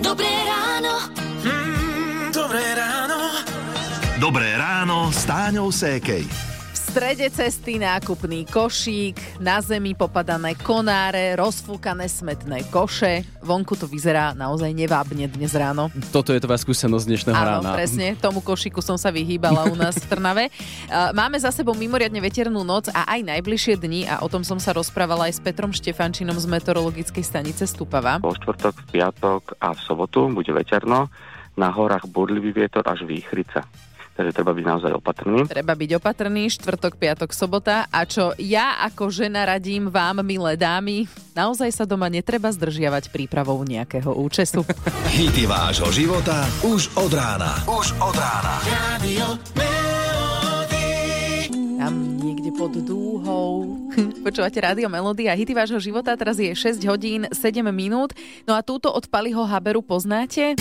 [0.00, 1.12] Dobré ráno.
[1.44, 3.18] Mm, dobré ráno.
[4.16, 6.47] Dobré ráno s Táňou Sékej.
[6.98, 13.22] Strede cesty nákupný košík, na zemi popadané konáre, rozfúkané smetné koše.
[13.38, 15.94] Vonku to vyzerá naozaj nevábne dnes ráno.
[16.10, 17.78] Toto je tvoja skúsenosť dnešného Áno, rána.
[17.78, 20.50] presne, tomu košíku som sa vyhýbala u nás v Trnave.
[21.22, 24.74] Máme za sebou mimoriadne veternú noc a aj najbližšie dni a o tom som sa
[24.74, 28.18] rozprávala aj s Petrom Štefančinom z meteorologickej stanice Stupava.
[28.18, 31.14] Po štvrtok, v piatok a v sobotu bude veterno.
[31.54, 33.62] Na horách burlivý vietor až výchrica.
[34.18, 35.46] Takže treba byť naozaj opatrný.
[35.46, 37.86] Treba byť opatrný, štvrtok, piatok, sobota.
[37.86, 41.06] A čo ja ako žena radím vám, milé dámy,
[41.38, 44.66] naozaj sa doma netreba zdržiavať prípravou nejakého účesu.
[45.14, 47.62] Hity vášho života už od rána.
[47.70, 48.58] Už od rána.
[48.66, 49.38] Radio.
[51.78, 53.70] Tam niekde pod dúhou.
[54.26, 56.18] Počúvate Rádio Melody a hity vášho života.
[56.18, 58.18] Teraz je 6 hodín 7 minút.
[58.50, 60.58] No a túto od Paliho Haberu poznáte?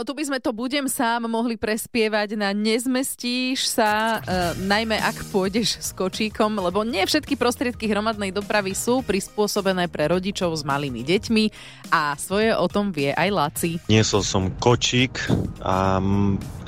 [0.00, 5.28] Ale tu by sme to budem sám mohli prespievať na nezmestíš sa, e, najmä ak
[5.28, 11.04] pôjdeš s kočíkom, lebo nie všetky prostriedky hromadnej dopravy sú prispôsobené pre rodičov s malými
[11.04, 11.44] deťmi
[11.92, 13.76] a svoje o tom vie aj Laci.
[13.92, 15.20] Niesol som kočík
[15.60, 16.00] a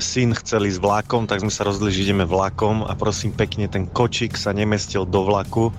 [0.02, 3.86] syn chcel ísť vlakom, tak sme sa rozhodli, že ideme vlakom a prosím pekne, ten
[3.86, 5.70] kočík sa nemestil do vlaku.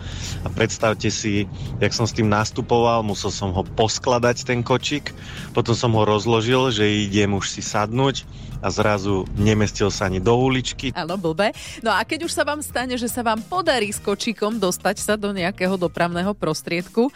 [0.42, 1.46] A predstavte si,
[1.84, 5.12] jak som s tým nastupoval, musel som ho poskladať ten kočík,
[5.52, 8.24] potom som ho rozložil, že idem už si sadnúť
[8.64, 11.52] a zrazu nemestil sa ani do uličky, Áno, blbe.
[11.84, 15.14] No a keď už sa vám stane, že sa vám podarí s kočíkom dostať sa
[15.20, 17.12] do nejakého dopravného prostriedku,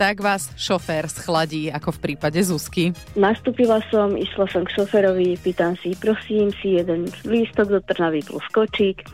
[0.00, 2.96] tak vás šofér schladí, ako v prípade Zuzky.
[3.20, 8.48] Nastúpila som, išla som k šoferovi, pýtam si, prosím si jeden lístok do Trnavy plus
[8.48, 9.04] kočík.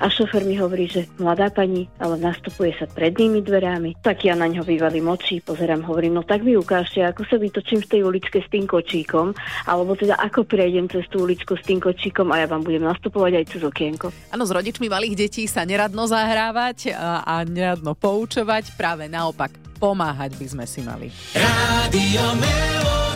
[0.00, 4.00] A šofer mi hovorí, že mladá pani, ale nastupuje sa prednými dverami.
[4.00, 7.84] Tak ja na ňo vyvalím oči, pozerám, hovorím, no tak mi ukážte, ako sa vytočím
[7.84, 9.36] v tej uličke s tým kočíkom,
[9.68, 13.32] alebo teda ako prejdem cez tú uličku s tým kočíkom a ja vám budem nastupovať
[13.40, 14.08] aj cez okienko.
[14.32, 20.36] Áno, s rodičmi malých detí sa neradno zahrávať a, a neradno poučovať, práve naopak pomáhať
[20.36, 21.08] by sme si mali.
[21.36, 23.09] Radio Melody.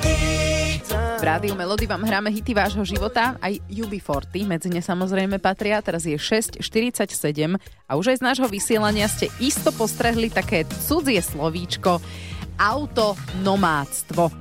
[1.15, 6.03] V Rádiu Melody vám hráme hity vášho života, aj UB40, medzi ne samozrejme patria, teraz
[6.03, 6.59] je 6.47
[7.87, 12.03] a už aj z nášho vysielania ste isto postrehli také cudzie slovíčko
[12.55, 14.23] autonomádstvo.
[14.27, 14.33] E,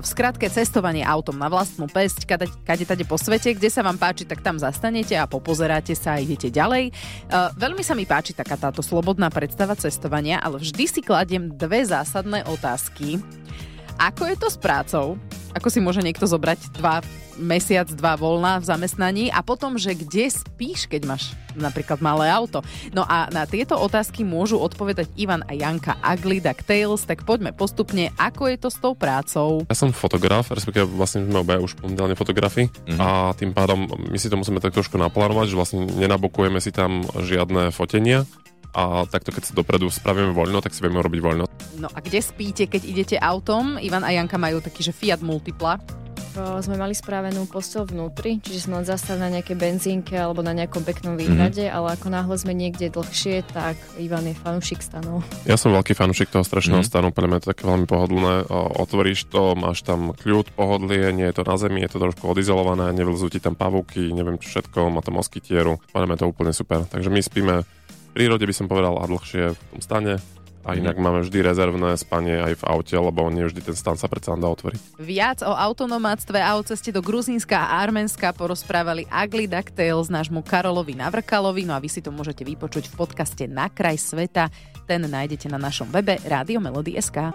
[0.00, 3.96] V skratke cestovanie autom na vlastnú pesť, kade, kade tade po svete, kde sa vám
[3.96, 6.88] páči, tak tam zastanete a popozeráte sa a idete ďalej.
[6.88, 6.92] E,
[7.56, 12.44] Veľmi sa mi páči taká táto slobodná predstava cestovania, ale vždy si kladiem dve zásadné
[12.48, 13.20] otázky.
[14.00, 15.16] Ako je to s prácou?
[15.52, 17.04] Ako si môže niekto zobrať dva
[17.36, 22.60] mesiac, dva voľná v zamestnaní a potom, že kde spíš, keď máš napríklad malé auto.
[22.92, 27.52] No a na tieto otázky môžu odpovedať Ivan a Janka Ugly Duck Tales, tak poďme
[27.52, 29.64] postupne, ako je to s tou prácou.
[29.68, 32.98] Ja som fotograf, respektíve vlastne sme obaja už momentálne fotografi Mhm.
[33.00, 37.04] a tým pádom my si to musíme tak trošku naplánovať, že vlastne nenabokujeme si tam
[37.12, 38.24] žiadne fotenia
[38.72, 41.44] a takto keď sa dopredu spravíme voľno, tak si vieme urobiť voľno.
[41.82, 43.74] No a kde spíte, keď idete autom?
[43.74, 45.82] Ivan a Janka majú taký, že Fiat Multipla.
[46.32, 50.56] O, sme mali spravenú postel vnútri, čiže sme len zastali na nejakej benzínke alebo na
[50.56, 51.20] nejakom peknom Mhm.
[51.20, 51.76] výhrade, mm-hmm.
[51.76, 55.20] ale ako náhle sme niekde dlhšie, tak Ivan je fanúšik stanov.
[55.44, 56.88] Ja som veľký fanúšik toho strašného Mhm.
[56.88, 58.48] stanu, pre mňa je to také veľmi pohodlné.
[58.48, 62.24] O, Otvoríš to, máš tam kľud, pohodlie, nie je to na zemi, je to trošku
[62.24, 65.82] odizolované, nevylzú ti tam pavúky, neviem čo všetko, má to moskytieru.
[65.92, 66.88] Je to úplne super.
[66.88, 70.16] Takže my spíme v prírode by som povedal a dlhšie v tom stane.
[70.62, 74.06] A inak máme vždy rezervné spanie aj v aute, lebo nie vždy ten stan sa
[74.06, 75.02] predsa dá otvoriť.
[75.02, 80.46] Viac o autonomátstve a o ceste do Gruzínska a Arménska porozprávali Ugly Duck Tales nášmu
[80.46, 84.54] Karolovi Navrkalovi, no a vy si to môžete vypočuť v podcaste Na kraj sveta.
[84.86, 87.34] Ten nájdete na našom webe Rádio Melody.sk.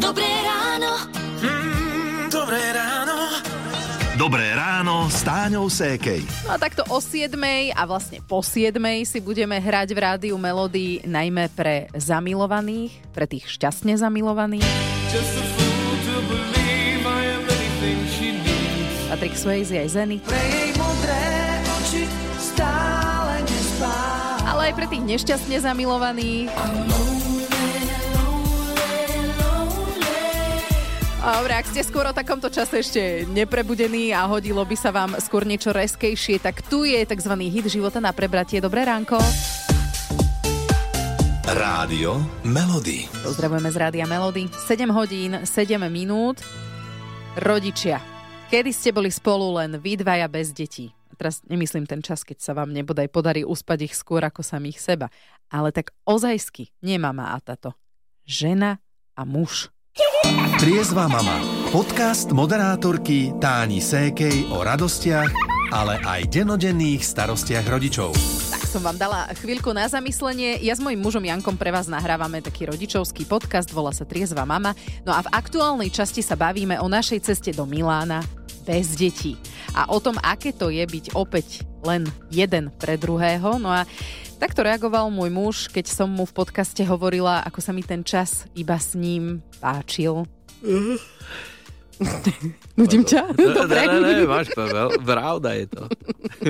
[0.00, 0.92] Dobré ráno.
[1.44, 2.93] Mm, dobré ráno.
[4.24, 6.24] Dobré ráno s Táňou Sékej.
[6.48, 7.28] No a takto o 7
[7.76, 8.72] a vlastne po 7
[9.04, 14.64] si budeme hrať v rádiu Melody najmä pre zamilovaných, pre tých šťastne zamilovaných.
[14.64, 15.44] I.
[19.12, 20.16] Patrick Swayze aj Zeny.
[20.24, 21.24] Jej modré
[21.84, 22.08] oči
[22.40, 23.92] stále nespá.
[24.48, 26.48] Ale aj pre tých nešťastne zamilovaných.
[31.24, 35.48] Dobre, ak ste skôr o takomto čase ešte neprebudení a hodilo by sa vám skôr
[35.48, 37.32] niečo reskejšie, tak tu je tzv.
[37.48, 38.60] hit života na prebratie.
[38.60, 39.16] Dobré ránko.
[41.48, 43.08] Rádio Melody.
[43.24, 44.52] Pozdravujeme z Rádia Melody.
[44.52, 46.44] 7 hodín, 7 minút.
[47.40, 48.04] Rodičia,
[48.52, 50.92] kedy ste boli spolu len vy dvaja bez detí?
[51.16, 55.08] teraz nemyslím ten čas, keď sa vám nebodaj podarí uspať ich skôr ako samých seba,
[55.48, 57.72] ale tak ozajsky, nie mama a tato.
[58.28, 58.76] Žena
[59.16, 59.73] a muž.
[60.58, 61.38] Triezva mama.
[61.70, 65.30] Podcast moderátorky Táni Sékej o radostiach,
[65.70, 68.10] ale aj denodenných starostiach rodičov.
[68.50, 70.58] Tak som vám dala chvíľku na zamyslenie.
[70.66, 74.74] Ja s mojím mužom Jankom pre vás nahrávame taký rodičovský podcast, volá sa Triezva mama.
[75.06, 78.18] No a v aktuálnej časti sa bavíme o našej ceste do Milána
[78.66, 79.38] bez detí.
[79.78, 82.02] A o tom, aké to je byť opäť len
[82.34, 83.62] jeden pre druhého.
[83.62, 83.86] No a
[84.44, 88.44] takto reagoval môj muž, keď som mu v podcaste hovorila, ako sa mi ten čas
[88.52, 90.28] iba s ním páčil.
[92.76, 93.32] Nudím ťa?
[93.32, 93.80] Dobre.
[93.88, 95.88] Ne, ne, ne, máš pravda, pravda je to.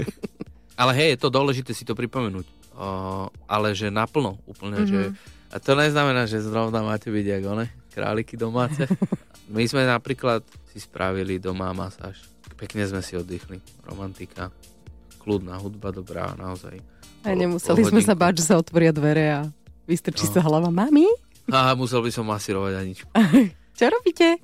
[0.82, 2.42] ale hej, je to dôležité si to pripomenúť.
[2.74, 4.90] O, ale že naplno úplne, mm-hmm.
[4.90, 5.14] že
[5.54, 8.90] a to neznamená, že zrovna máte byť ako one, králiky domáce.
[9.54, 10.42] My sme napríklad
[10.74, 12.26] si spravili doma masáž.
[12.58, 13.62] Pekne sme si oddychli.
[13.86, 14.50] Romantika,
[15.22, 16.93] kľudná hudba, dobrá, naozaj.
[17.24, 19.40] A nemuseli sme sa báť, že sa otvoria dvere a
[19.88, 20.32] vystrčí no.
[20.36, 20.68] sa hlava.
[20.68, 21.08] Mami?
[21.48, 23.10] A musel by som masírovať Aničku.
[23.74, 24.38] Čo robíte?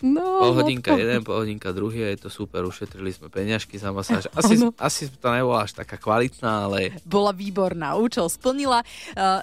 [0.00, 3.92] No, pol hodinka no, jeden, pol hodinka druhý, je to super, ušetrili sme peňažky za
[3.92, 4.24] masáž.
[4.40, 6.96] Asi, asi to nebola až taká kvalitná, ale...
[7.04, 8.80] Bola výborná, účel splnila.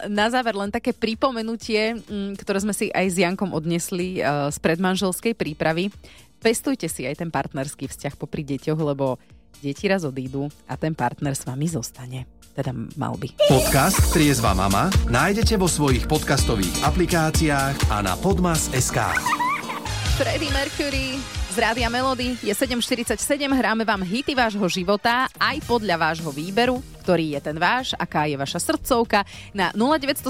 [0.10, 2.02] Na záver len také pripomenutie,
[2.42, 5.94] ktoré sme si aj s Jankom odnesli z predmanželskej prípravy.
[6.42, 9.22] Pestujte si aj ten partnerský vzťah popri deťoch, lebo
[9.62, 12.26] deti raz odídu a ten partner s vami zostane
[12.58, 13.30] teda mal by.
[13.46, 18.98] Podcast Triezva mama nájdete vo svojich podcastových aplikáciách a na podmas.sk.
[20.18, 21.22] Freddie Mercury
[21.54, 23.18] z Rádia Melody je 7.47,
[23.50, 28.38] hráme vám hity vášho života aj podľa vášho výberu, ktorý je ten váš, aká je
[28.38, 29.26] vaša srdcovka.
[29.58, 30.22] Na 0917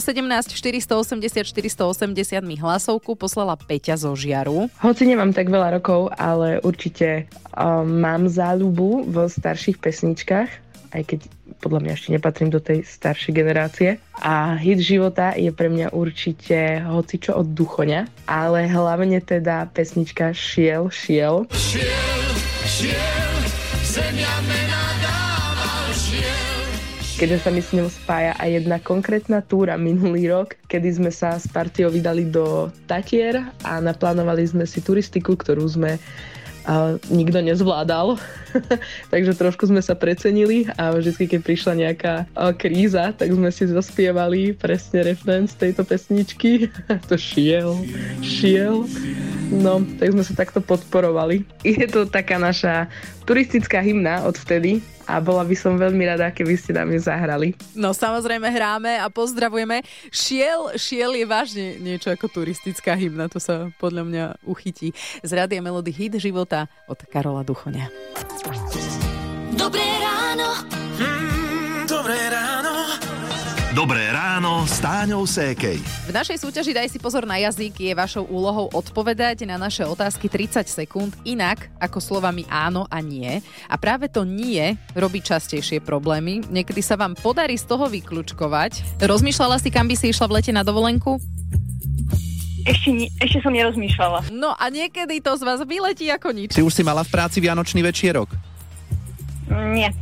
[0.55, 4.71] 480 480 mi hlasovku poslala Peťa zo Žiaru.
[4.79, 10.49] Hoci nemám tak veľa rokov, ale určite um, mám záľubu vo starších pesničkách,
[10.95, 11.19] aj keď
[11.59, 13.89] podľa mňa ešte nepatrím do tej staršej generácie.
[14.21, 20.89] A hit života je pre mňa určite hocičo od Duchoňa, ale hlavne teda pesnička Šiel,
[20.93, 21.49] šiel.
[21.53, 22.33] Šiel,
[22.65, 23.41] šiel,
[23.83, 24.87] zemia mena
[27.17, 31.41] keďže sa mi s ňou spája aj jedna konkrétna túra minulý rok, kedy sme sa
[31.41, 35.97] s partiou vydali do Tatier a naplánovali sme si turistiku, ktorú sme
[36.67, 38.21] a nikto nezvládal.
[39.13, 42.13] Takže trošku sme sa precenili a vždy, keď prišla nejaká
[42.57, 46.71] kríza, tak sme si zaspievali presne refrén z tejto pesničky.
[47.09, 47.79] to šiel,
[48.21, 48.87] šiel.
[49.47, 51.47] No, tak sme sa takto podporovali.
[51.63, 52.91] Je to taká naša
[53.23, 57.55] turistická hymna odvtedy a bola by som veľmi rada, keby ste nám ju zahrali.
[57.71, 59.83] No samozrejme hráme a pozdravujeme.
[60.11, 64.91] Šiel, šiel je vážne niečo ako turistická hymna, to sa podľa mňa uchytí.
[65.23, 67.87] Z Rádia Melody Hit života od Karola Duchoňa.
[69.57, 70.49] Dobré ráno.
[70.95, 72.73] Mm, dobré ráno.
[73.75, 75.77] Dobré ráno s Táňou Sékej.
[76.09, 80.31] V našej súťaži Daj si pozor na jazyk je vašou úlohou odpovedať na naše otázky
[80.31, 83.37] 30 sekúnd inak ako slovami áno a nie.
[83.69, 86.41] A práve to nie robí častejšie problémy.
[86.49, 88.97] Niekedy sa vám podarí z toho vyklúčkovať.
[89.03, 91.36] Rozmýšľala si, kam by si išla v lete na dovolenku?
[92.67, 94.27] Ešte, ešte som nerozmýšľala.
[94.35, 96.51] No a niekedy to z vás vyletí ako nič.
[96.51, 98.27] Ty už si mala v práci Vianočný večierok?
[99.71, 99.95] Nie.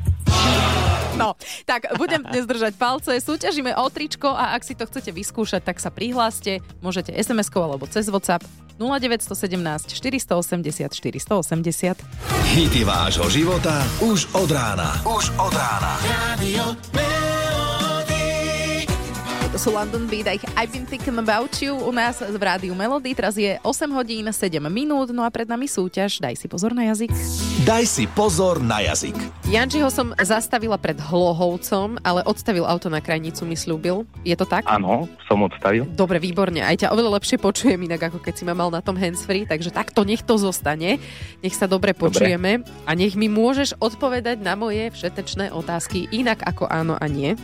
[1.15, 5.63] No, tak budem dnes držať palce, súťažíme o tričko a ak si to chcete vyskúšať,
[5.63, 6.59] tak sa prihláste.
[6.83, 8.43] Môžete SMS-kou alebo cez WhatsApp
[8.75, 12.03] 0917 480 480.
[12.51, 14.99] Hity vášho života už od rána.
[15.07, 15.95] Už od rána.
[16.35, 16.75] Radio
[19.55, 20.27] to sú London Beat,
[20.59, 23.15] I've been thinking about you u nás v rádiu Melody.
[23.15, 26.19] Teraz je 8 hodín 7 minút, no a pred nami súťaž.
[26.19, 27.07] Daj si pozor na jazyk.
[27.63, 29.15] Daj si pozor na jazyk.
[29.47, 34.03] Jančiho som zastavila pred Hlohovcom, ale odstavil auto na krajnicu, mi slúbil.
[34.27, 34.67] Je to tak?
[34.67, 35.87] Áno, som odstavil.
[35.87, 36.59] Dobre, výborne.
[36.59, 39.71] Aj ťa oveľa lepšie počujem inak, ako keď si ma mal na tom handsfree, takže
[39.71, 40.99] takto nech to zostane.
[41.39, 42.83] Nech sa dobre počujeme dobre.
[42.83, 47.39] a nech mi môžeš odpovedať na moje všetečné otázky inak ako áno a nie.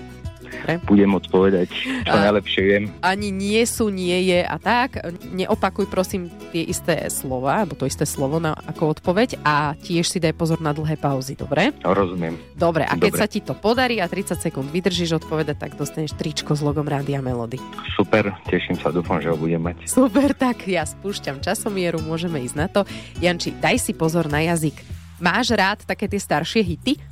[0.86, 1.70] Budem odpovedať,
[2.06, 2.84] čo a, najlepšie viem.
[3.02, 5.02] Ani nie sú, nie je a tak.
[5.32, 10.20] Neopakuj prosím tie isté slova, alebo to isté slovo na, ako odpoveď a tiež si
[10.22, 11.74] daj pozor na dlhé pauzy, dobre?
[11.82, 12.38] No, rozumiem.
[12.56, 13.22] Dobre, a keď dobre.
[13.22, 17.20] sa ti to podarí a 30 sekúnd vydržíš odpovedať, tak dostaneš tričko s logom Rádia
[17.20, 17.58] Melody.
[17.98, 19.86] Super, teším sa, dúfam, že ho budem mať.
[19.90, 22.82] Super, tak ja spúšťam časomieru, môžeme ísť na to.
[23.20, 24.78] Janči, daj si pozor na jazyk.
[25.22, 27.11] Máš rád také tie staršie hity?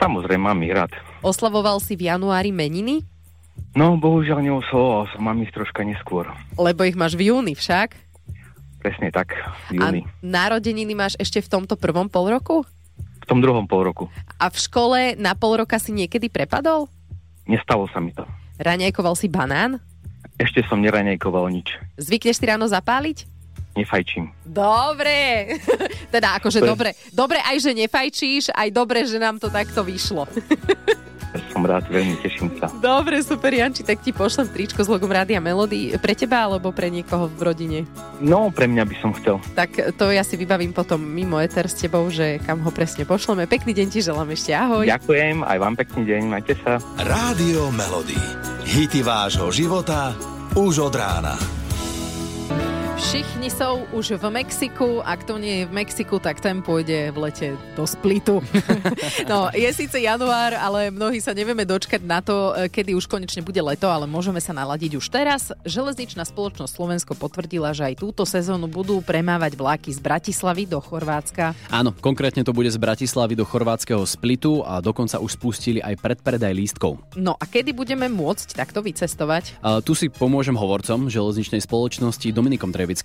[0.00, 0.92] Samozrejme, mám ich rád.
[1.20, 3.04] Oslavoval si v januári meniny?
[3.72, 6.28] No, bohužiaľ neoslavoval som, mám ich troška neskôr.
[6.56, 7.96] Lebo ich máš v júni však?
[8.80, 9.32] Presne tak,
[9.70, 10.00] v júni.
[10.04, 12.64] A narodeniny máš ešte v tomto prvom pol roku?
[13.22, 14.10] v tom druhom pol roku.
[14.42, 16.90] A v škole na pol roka si niekedy prepadol?
[17.46, 18.26] Nestalo sa mi to.
[18.58, 19.78] Raňajkoval si banán?
[20.38, 21.78] Ešte som neranejkoval nič.
[22.02, 23.30] Zvykneš si ráno zapáliť?
[23.72, 24.28] Nefajčím.
[24.42, 25.56] Dobre.
[26.14, 26.90] teda akože To je- dobre.
[27.08, 30.28] Dobre aj, že nefajčíš, aj dobre, že nám to takto vyšlo.
[31.48, 32.68] Som rád, veľmi teším sa.
[32.76, 35.96] dobre, super, Janči, tak ti pošlem tričko s logom Rádia Melody.
[35.96, 37.78] Pre teba alebo pre niekoho v rodine?
[38.20, 39.40] No, pre mňa by som chcel.
[39.56, 43.48] Tak to ja si vybavím potom mimo eter s tebou, že kam ho presne pošleme.
[43.48, 44.84] Pekný deň ti želám ešte, ahoj.
[44.84, 46.76] Ďakujem, aj vám pekný deň, majte sa.
[47.00, 48.20] Rádio Melody.
[48.68, 50.12] Hity vášho života
[50.52, 51.61] už od rána.
[53.12, 57.28] Všichni sú už v Mexiku, ak to nie je v Mexiku, tak ten pôjde v
[57.28, 58.40] lete do Splitu.
[59.30, 63.44] no, je síce január, ale mnohí sa nevieme dočkať na to, e, kedy už konečne
[63.44, 65.52] bude leto, ale môžeme sa naladiť už teraz.
[65.60, 71.52] Železničná spoločnosť Slovensko potvrdila, že aj túto sezónu budú premávať vlaky z Bratislavy do Chorvátska.
[71.68, 76.56] Áno, konkrétne to bude z Bratislavy do chorvátskeho Splitu a dokonca už spustili aj predpredaj
[76.56, 76.96] lístkov.
[77.20, 79.60] No a kedy budeme môcť takto vycestovať?
[79.60, 83.01] A tu si pomôžem hovorcom železničnej spoločnosti Dominikom Trevickým.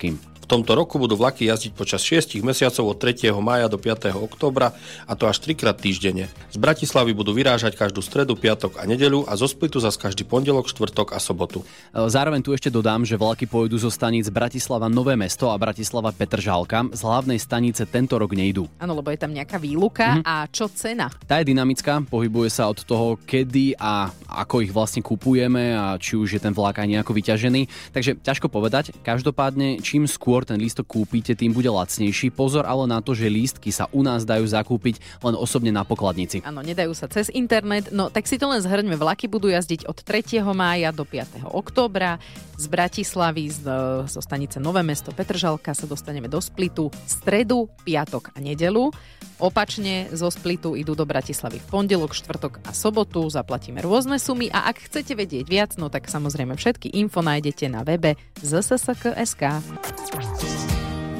[0.47, 3.35] V tomto roku budú vlaky jazdiť počas 6 mesiacov od 3.
[3.43, 4.15] mája do 5.
[4.15, 4.71] októbra
[5.03, 6.31] a to až 3 krát týždenne.
[6.47, 10.71] Z Bratislavy budú vyrážať každú stredu, piatok a nedeľu a zo Splitu zas každý pondelok,
[10.71, 11.67] štvrtok a sobotu.
[11.91, 16.15] E, Zároveň tu ešte dodám, že vlaky pôjdu zo staníc Bratislava Nové mesto a Bratislava
[16.15, 16.95] Petržálka.
[16.95, 18.71] Z hlavnej stanice tento rok nejdú.
[18.79, 20.23] Áno, lebo je tam nejaká výluka.
[20.23, 21.11] A čo cena?
[21.27, 26.15] Tá je dynamická, pohybuje sa od toho, kedy a ako ich vlastne kupujeme a či
[26.15, 27.91] už je ten vlak aj nejako vyťažený.
[27.91, 28.95] Takže ťažko povedať.
[29.03, 32.35] Každopádne, čím skôr ten lístok kúpite, tým bude lacnejší.
[32.35, 36.43] Pozor ale na to, že lístky sa u nás dajú zakúpiť len osobne na pokladnici.
[36.43, 37.95] Áno, nedajú sa cez internet.
[37.95, 38.99] No tak si to len zhrňme.
[38.99, 40.43] Vlaky budú jazdiť od 3.
[40.51, 41.47] mája do 5.
[41.47, 42.19] októbra.
[42.57, 43.61] Z Bratislavy, z,
[44.09, 48.89] zo stanice Nové mesto Petržalka sa dostaneme do Splitu stredu, piatok a nedelu.
[49.37, 53.29] Opačne zo Splitu idú do Bratislavy v pondelok, štvrtok a sobotu.
[53.29, 57.85] Zaplatíme rôzne sumy a ak chcete vedieť viac, no tak samozrejme všetky info nájdete na
[57.85, 59.76] webe zssk.sk.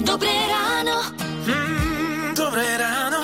[0.01, 0.97] Dobré ráno.
[2.33, 3.21] Dobré ráno.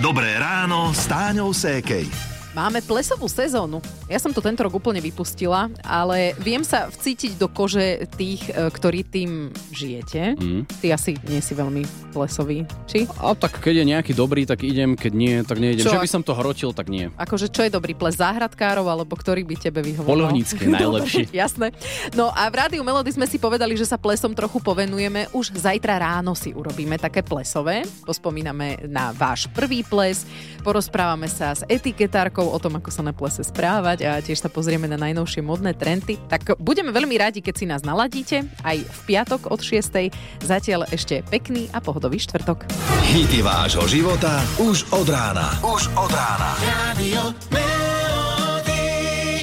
[0.00, 2.35] Dobré ráno s Táňou Sékej.
[2.56, 3.84] Máme plesovú sezónu.
[4.08, 8.72] Ja som to tento rok úplne vypustila, ale viem sa vcítiť do kože tých, e,
[8.72, 10.40] ktorí tým žijete.
[10.40, 10.64] Mm.
[10.64, 11.84] Ty asi nie si veľmi
[12.16, 13.04] plesový, či?
[13.20, 15.84] A tak keď je nejaký dobrý, tak idem, keď nie, tak nejdem.
[15.84, 16.00] Čo?
[16.00, 17.12] Že by som to hrotil, tak nie.
[17.20, 20.16] Akože čo je dobrý ples záhradkárov, alebo ktorý by tebe vyhovoval?
[20.16, 21.28] Poľovnícky najlepší.
[21.44, 21.76] Jasné.
[22.16, 25.28] No a v Rádiu Melody sme si povedali, že sa plesom trochu povenujeme.
[25.36, 27.84] Už zajtra ráno si urobíme také plesové.
[28.08, 30.24] Pospomíname na váš prvý ples,
[30.64, 34.90] porozprávame sa s etiketárkou o tom, ako sa na plese správať a tiež sa pozrieme
[34.90, 36.18] na najnovšie modné trendy.
[36.26, 40.12] Tak budeme veľmi radi, keď si nás naladíte aj v piatok od 6.
[40.42, 42.66] Zatiaľ ešte pekný a pohodový štvrtok.
[43.12, 45.54] Hity vášho života už od rána.
[45.62, 46.50] Už od rána.
[46.64, 47.75] Radio